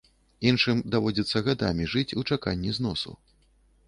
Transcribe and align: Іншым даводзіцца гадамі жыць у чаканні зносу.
Іншым 0.51 0.79
даводзіцца 0.95 1.41
гадамі 1.47 1.85
жыць 1.91 2.15
у 2.21 2.23
чаканні 2.31 2.73
зносу. 2.79 3.13